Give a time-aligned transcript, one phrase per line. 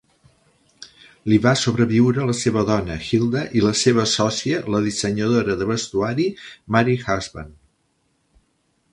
[1.31, 6.25] Li va sobreviure la seva dona, Gilda, i la seva sòcia, la dissenyadora de vestuari,
[6.77, 7.53] Mary Husband.